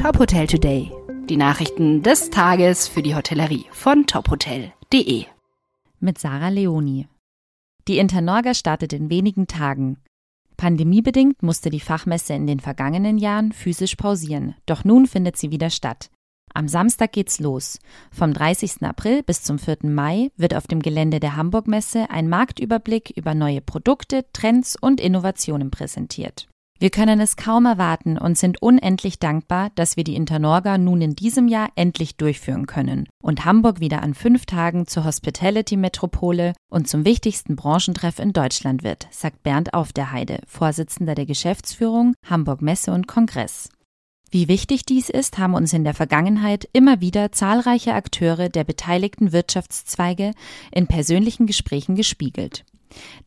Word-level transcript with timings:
Top 0.00 0.18
Hotel 0.18 0.46
Today. 0.46 0.90
Die 1.28 1.36
Nachrichten 1.36 2.02
des 2.02 2.30
Tages 2.30 2.88
für 2.88 3.02
die 3.02 3.14
Hotellerie 3.14 3.66
von 3.70 4.06
tophotel.de. 4.06 5.26
Mit 5.98 6.16
Sarah 6.18 6.48
Leoni. 6.48 7.06
Die 7.86 7.98
Internorga 7.98 8.54
startet 8.54 8.94
in 8.94 9.10
wenigen 9.10 9.46
Tagen. 9.46 9.98
Pandemiebedingt 10.56 11.42
musste 11.42 11.68
die 11.68 11.80
Fachmesse 11.80 12.32
in 12.32 12.46
den 12.46 12.60
vergangenen 12.60 13.18
Jahren 13.18 13.52
physisch 13.52 13.96
pausieren, 13.96 14.54
doch 14.64 14.84
nun 14.84 15.06
findet 15.06 15.36
sie 15.36 15.50
wieder 15.50 15.68
statt. 15.68 16.08
Am 16.54 16.66
Samstag 16.66 17.12
geht's 17.12 17.38
los. 17.38 17.78
Vom 18.10 18.32
30. 18.32 18.82
April 18.84 19.22
bis 19.22 19.42
zum 19.42 19.58
4. 19.58 19.80
Mai 19.82 20.30
wird 20.38 20.54
auf 20.54 20.66
dem 20.66 20.80
Gelände 20.80 21.20
der 21.20 21.36
Hamburg 21.36 21.68
Messe 21.68 22.08
ein 22.08 22.30
Marktüberblick 22.30 23.12
über 23.18 23.34
neue 23.34 23.60
Produkte, 23.60 24.24
Trends 24.32 24.76
und 24.80 24.98
Innovationen 24.98 25.70
präsentiert. 25.70 26.49
Wir 26.82 26.88
können 26.88 27.20
es 27.20 27.36
kaum 27.36 27.66
erwarten 27.66 28.16
und 28.16 28.38
sind 28.38 28.62
unendlich 28.62 29.18
dankbar, 29.18 29.70
dass 29.74 29.98
wir 29.98 30.04
die 30.04 30.14
Internorga 30.16 30.78
nun 30.78 31.02
in 31.02 31.14
diesem 31.14 31.46
Jahr 31.46 31.68
endlich 31.74 32.16
durchführen 32.16 32.66
können 32.66 33.06
und 33.22 33.44
Hamburg 33.44 33.80
wieder 33.80 34.02
an 34.02 34.14
fünf 34.14 34.46
Tagen 34.46 34.86
zur 34.86 35.04
Hospitality-Metropole 35.04 36.54
und 36.70 36.88
zum 36.88 37.04
wichtigsten 37.04 37.54
Branchentreff 37.54 38.18
in 38.18 38.32
Deutschland 38.32 38.82
wird, 38.82 39.08
sagt 39.10 39.42
Bernd 39.42 39.74
Auf 39.74 39.92
der 39.92 40.10
Heide, 40.10 40.40
Vorsitzender 40.46 41.14
der 41.14 41.26
Geschäftsführung 41.26 42.14
Hamburg 42.24 42.62
Messe 42.62 42.92
und 42.92 43.06
Kongress. 43.06 43.68
Wie 44.30 44.48
wichtig 44.48 44.86
dies 44.86 45.10
ist, 45.10 45.36
haben 45.36 45.52
uns 45.52 45.74
in 45.74 45.84
der 45.84 45.92
Vergangenheit 45.92 46.66
immer 46.72 47.02
wieder 47.02 47.30
zahlreiche 47.30 47.92
Akteure 47.92 48.48
der 48.48 48.64
beteiligten 48.64 49.32
Wirtschaftszweige 49.32 50.32
in 50.72 50.86
persönlichen 50.86 51.46
Gesprächen 51.46 51.94
gespiegelt. 51.94 52.64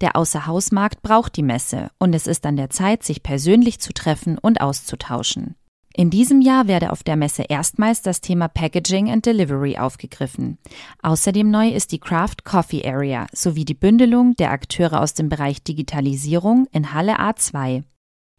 Der 0.02 0.16
Außerhausmarkt 0.16 1.02
braucht 1.02 1.35
die 1.38 1.44
Messe 1.44 1.90
und 1.99 2.13
es 2.13 2.27
ist 2.27 2.45
an 2.45 2.55
der 2.55 2.70
Zeit, 2.70 3.04
sich 3.04 3.23
persönlich 3.23 3.80
zu 3.80 3.94
treffen 3.94 4.38
und 4.38 4.62
auszutauschen. 4.62 5.55
In 5.95 6.09
diesem 6.09 6.41
Jahr 6.41 6.67
werde 6.67 6.91
auf 6.91 7.04
der 7.04 7.16
Messe 7.16 7.44
erstmals 7.44 8.02
das 8.02 8.20
Thema 8.20 8.48
Packaging 8.48 9.12
and 9.12 9.26
Delivery 9.26 9.77
aufgegriffen. 9.77 10.57
Außerdem 11.04 11.52
neu 11.52 11.70
ist 11.70 11.91
die 11.91 11.99
Craft 11.99 12.43
Coffee 12.43 12.84
Area 12.84 13.27
sowie 13.32 13.63
die 13.63 13.76
Bündelung 13.76 14.35
der 14.37 14.49
Akteure 14.49 15.02
aus 15.02 15.13
dem 15.13 15.29
Bereich 15.29 15.62
Digitalisierung 15.62 16.68
in 16.71 16.93
Halle 16.93 17.20
A2. 17.20 17.84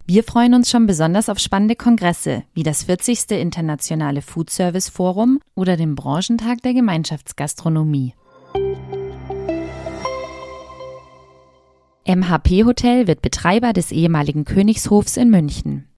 Wir 0.04 0.24
freuen 0.24 0.52
uns 0.52 0.68
schon 0.68 0.86
besonders 0.86 1.28
auf 1.28 1.38
spannende 1.38 1.76
Kongresse 1.76 2.42
wie 2.54 2.64
das 2.64 2.82
40. 2.82 3.30
Internationale 3.30 4.20
Food 4.20 4.50
Service 4.50 4.88
Forum 4.88 5.38
oder 5.54 5.76
den 5.76 5.94
Branchentag 5.94 6.60
der 6.62 6.74
Gemeinschaftsgastronomie. 6.74 8.14
MHP 12.06 12.66
Hotel 12.66 13.06
wird 13.06 13.22
Betreiber 13.22 13.72
des 13.72 13.90
ehemaligen 13.90 14.44
Königshofs 14.44 15.16
in 15.16 15.30
München. 15.30 15.88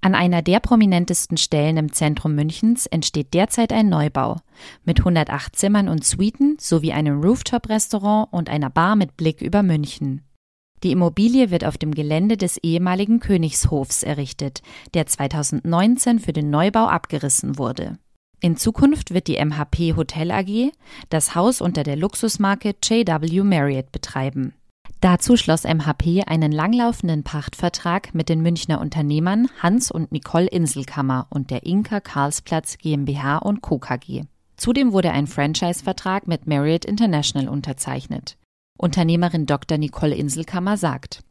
An 0.00 0.14
einer 0.14 0.42
der 0.42 0.60
prominentesten 0.60 1.36
Stellen 1.36 1.76
im 1.76 1.92
Zentrum 1.92 2.36
Münchens 2.36 2.86
entsteht 2.86 3.34
derzeit 3.34 3.72
ein 3.72 3.88
Neubau 3.88 4.36
mit 4.84 5.00
108 5.00 5.56
Zimmern 5.56 5.88
und 5.88 6.04
Suiten 6.04 6.56
sowie 6.60 6.92
einem 6.92 7.20
Rooftop-Restaurant 7.20 8.32
und 8.32 8.48
einer 8.48 8.70
Bar 8.70 8.94
mit 8.94 9.16
Blick 9.16 9.42
über 9.42 9.64
München. 9.64 10.22
Die 10.84 10.92
Immobilie 10.92 11.50
wird 11.50 11.64
auf 11.64 11.78
dem 11.78 11.94
Gelände 11.94 12.36
des 12.36 12.56
ehemaligen 12.58 13.18
Königshofs 13.18 14.04
errichtet, 14.04 14.62
der 14.94 15.06
2019 15.06 16.20
für 16.20 16.32
den 16.32 16.50
Neubau 16.50 16.86
abgerissen 16.86 17.58
wurde. 17.58 17.98
In 18.40 18.56
Zukunft 18.56 19.12
wird 19.12 19.26
die 19.26 19.44
MHP 19.44 19.96
Hotel 19.96 20.30
AG 20.30 20.70
das 21.08 21.34
Haus 21.34 21.60
unter 21.60 21.82
der 21.82 21.96
Luxusmarke 21.96 22.76
JW 22.84 23.42
Marriott 23.42 23.90
betreiben. 23.90 24.54
Dazu 25.00 25.38
schloss 25.38 25.64
MHP 25.64 26.24
einen 26.26 26.52
langlaufenden 26.52 27.22
Pachtvertrag 27.22 28.14
mit 28.14 28.28
den 28.28 28.42
Münchner 28.42 28.82
Unternehmern 28.82 29.48
Hans 29.58 29.90
und 29.90 30.12
Nicole 30.12 30.46
Inselkammer 30.46 31.26
und 31.30 31.50
der 31.50 31.64
Inka 31.64 32.00
Karlsplatz 32.00 32.76
GmbH 32.76 33.38
und 33.38 33.62
Co. 33.62 33.78
KG. 33.78 34.24
Zudem 34.58 34.92
wurde 34.92 35.10
ein 35.12 35.26
Franchise-Vertrag 35.26 36.28
mit 36.28 36.46
Marriott 36.46 36.84
International 36.84 37.48
unterzeichnet. 37.48 38.36
Unternehmerin 38.76 39.46
Dr. 39.46 39.78
Nicole 39.78 40.14
Inselkammer 40.14 40.76
sagt, 40.76 41.22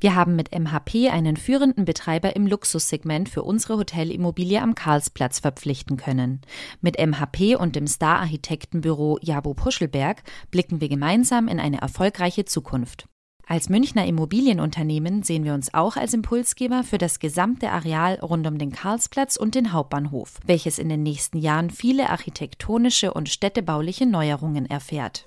wir 0.00 0.14
haben 0.14 0.34
mit 0.34 0.58
MHP 0.58 1.10
einen 1.10 1.36
führenden 1.36 1.84
Betreiber 1.84 2.34
im 2.34 2.46
Luxussegment 2.46 3.28
für 3.28 3.42
unsere 3.42 3.76
Hotelimmobilie 3.76 4.60
am 4.60 4.74
Karlsplatz 4.74 5.40
verpflichten 5.40 5.98
können. 5.98 6.40
Mit 6.80 6.98
MHP 6.98 7.56
und 7.56 7.76
dem 7.76 7.86
Star-Architektenbüro 7.86 9.18
Jabo 9.20 9.54
Puschelberg 9.54 10.22
blicken 10.50 10.80
wir 10.80 10.88
gemeinsam 10.88 11.48
in 11.48 11.60
eine 11.60 11.80
erfolgreiche 11.80 12.46
Zukunft. 12.46 13.06
Als 13.46 13.68
Münchner 13.68 14.06
Immobilienunternehmen 14.06 15.24
sehen 15.24 15.42
wir 15.42 15.54
uns 15.54 15.74
auch 15.74 15.96
als 15.96 16.14
Impulsgeber 16.14 16.84
für 16.84 16.98
das 16.98 17.18
gesamte 17.18 17.70
Areal 17.70 18.20
rund 18.20 18.46
um 18.46 18.58
den 18.58 18.70
Karlsplatz 18.70 19.36
und 19.36 19.56
den 19.56 19.72
Hauptbahnhof, 19.72 20.38
welches 20.46 20.78
in 20.78 20.88
den 20.88 21.02
nächsten 21.02 21.36
Jahren 21.36 21.70
viele 21.70 22.10
architektonische 22.10 23.12
und 23.12 23.28
städtebauliche 23.28 24.06
Neuerungen 24.06 24.66
erfährt. 24.66 25.26